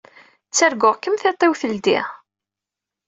Ttarguɣ-kem 0.49 1.15
tiṭ-iw 1.21 1.53
teldi. 1.61 1.99